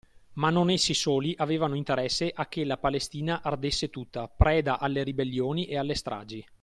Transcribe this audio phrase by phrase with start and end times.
[0.33, 5.67] Ma non essi soli avevano interesse a che la Palestina ardesse tutta, preda alle ribellioni
[5.67, 6.43] e alle stragi.